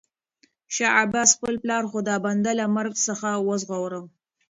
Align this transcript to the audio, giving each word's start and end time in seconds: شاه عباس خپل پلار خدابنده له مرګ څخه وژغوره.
شاه 0.75 0.93
عباس 1.03 1.29
خپل 1.37 1.53
پلار 1.63 1.83
خدابنده 1.91 2.51
له 2.59 2.65
مرګ 2.75 2.93
څخه 3.07 3.29
وژغوره. 3.47 4.01